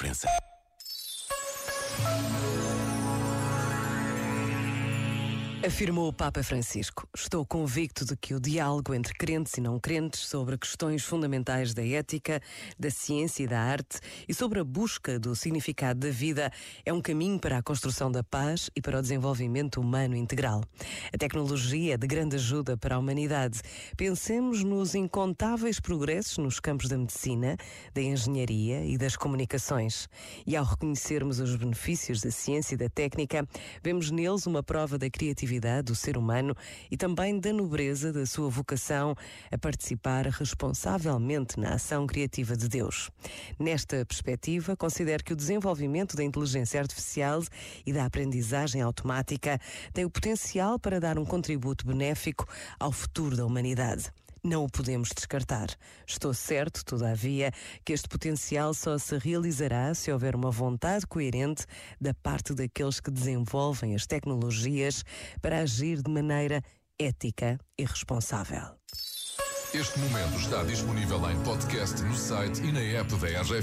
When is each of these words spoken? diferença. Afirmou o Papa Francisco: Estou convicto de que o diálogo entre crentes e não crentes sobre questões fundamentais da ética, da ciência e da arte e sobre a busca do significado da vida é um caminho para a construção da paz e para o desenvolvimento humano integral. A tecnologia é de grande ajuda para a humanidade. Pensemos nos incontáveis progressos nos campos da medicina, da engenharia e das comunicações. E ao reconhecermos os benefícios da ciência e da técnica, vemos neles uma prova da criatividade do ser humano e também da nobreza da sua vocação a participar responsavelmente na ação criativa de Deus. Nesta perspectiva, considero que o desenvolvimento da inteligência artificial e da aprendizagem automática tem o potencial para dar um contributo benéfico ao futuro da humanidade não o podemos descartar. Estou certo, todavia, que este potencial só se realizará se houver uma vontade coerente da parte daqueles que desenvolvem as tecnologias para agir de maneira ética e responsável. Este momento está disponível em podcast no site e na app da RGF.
diferença. 0.00 0.26
Afirmou 5.62 6.08
o 6.08 6.12
Papa 6.12 6.42
Francisco: 6.42 7.06
Estou 7.14 7.44
convicto 7.44 8.06
de 8.06 8.16
que 8.16 8.32
o 8.32 8.40
diálogo 8.40 8.94
entre 8.94 9.12
crentes 9.12 9.58
e 9.58 9.60
não 9.60 9.78
crentes 9.78 10.20
sobre 10.20 10.56
questões 10.56 11.04
fundamentais 11.04 11.74
da 11.74 11.86
ética, 11.86 12.40
da 12.78 12.90
ciência 12.90 13.42
e 13.42 13.46
da 13.46 13.60
arte 13.60 14.00
e 14.26 14.32
sobre 14.32 14.60
a 14.60 14.64
busca 14.64 15.18
do 15.18 15.36
significado 15.36 16.00
da 16.00 16.10
vida 16.10 16.50
é 16.82 16.90
um 16.94 17.02
caminho 17.02 17.38
para 17.38 17.58
a 17.58 17.62
construção 17.62 18.10
da 18.10 18.24
paz 18.24 18.70
e 18.74 18.80
para 18.80 18.98
o 18.98 19.02
desenvolvimento 19.02 19.82
humano 19.82 20.16
integral. 20.16 20.64
A 21.12 21.18
tecnologia 21.18 21.92
é 21.92 21.98
de 21.98 22.06
grande 22.06 22.36
ajuda 22.36 22.74
para 22.78 22.94
a 22.94 22.98
humanidade. 22.98 23.60
Pensemos 23.98 24.64
nos 24.64 24.94
incontáveis 24.94 25.78
progressos 25.78 26.38
nos 26.38 26.58
campos 26.58 26.88
da 26.88 26.96
medicina, 26.96 27.58
da 27.92 28.00
engenharia 28.00 28.82
e 28.86 28.96
das 28.96 29.14
comunicações. 29.14 30.08
E 30.46 30.56
ao 30.56 30.64
reconhecermos 30.64 31.38
os 31.38 31.54
benefícios 31.54 32.22
da 32.22 32.30
ciência 32.30 32.76
e 32.76 32.78
da 32.78 32.88
técnica, 32.88 33.46
vemos 33.82 34.10
neles 34.10 34.46
uma 34.46 34.62
prova 34.62 34.96
da 34.96 35.10
criatividade 35.10 35.49
do 35.82 35.94
ser 35.94 36.16
humano 36.16 36.54
e 36.90 36.96
também 36.96 37.40
da 37.40 37.52
nobreza 37.52 38.12
da 38.12 38.24
sua 38.26 38.48
vocação 38.48 39.16
a 39.50 39.58
participar 39.58 40.26
responsavelmente 40.26 41.58
na 41.58 41.74
ação 41.74 42.06
criativa 42.06 42.56
de 42.56 42.68
Deus. 42.68 43.10
Nesta 43.58 44.04
perspectiva, 44.04 44.76
considero 44.76 45.24
que 45.24 45.32
o 45.32 45.36
desenvolvimento 45.36 46.16
da 46.16 46.22
inteligência 46.22 46.80
artificial 46.80 47.42
e 47.84 47.92
da 47.92 48.04
aprendizagem 48.04 48.82
automática 48.82 49.58
tem 49.92 50.04
o 50.04 50.10
potencial 50.10 50.78
para 50.78 51.00
dar 51.00 51.18
um 51.18 51.24
contributo 51.24 51.86
benéfico 51.86 52.46
ao 52.78 52.92
futuro 52.92 53.36
da 53.36 53.46
humanidade 53.46 54.12
não 54.42 54.64
o 54.64 54.70
podemos 54.70 55.10
descartar. 55.14 55.68
Estou 56.06 56.32
certo, 56.34 56.84
todavia, 56.84 57.52
que 57.84 57.92
este 57.92 58.08
potencial 58.08 58.74
só 58.74 58.98
se 58.98 59.16
realizará 59.18 59.94
se 59.94 60.10
houver 60.12 60.34
uma 60.34 60.50
vontade 60.50 61.06
coerente 61.06 61.64
da 62.00 62.14
parte 62.14 62.54
daqueles 62.54 63.00
que 63.00 63.10
desenvolvem 63.10 63.94
as 63.94 64.06
tecnologias 64.06 65.04
para 65.40 65.60
agir 65.60 66.02
de 66.02 66.10
maneira 66.10 66.62
ética 66.98 67.58
e 67.78 67.84
responsável. 67.84 68.76
Este 69.72 70.00
momento 70.00 70.36
está 70.36 70.64
disponível 70.64 71.30
em 71.30 71.40
podcast 71.44 72.02
no 72.02 72.16
site 72.16 72.60
e 72.60 72.72
na 72.72 72.80
app 72.80 73.14
da 73.14 73.28
RGF. 73.28 73.54